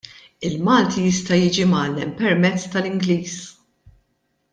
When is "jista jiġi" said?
1.07-1.65